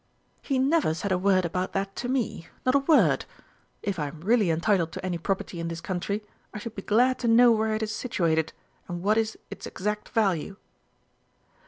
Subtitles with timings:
[0.41, 3.25] "He never said a word about that to me not a word.
[3.83, 6.23] If I am really entitled to any property in this country,
[6.55, 8.51] I should be glad to know where it is situated,
[8.87, 10.55] and what is its exact value."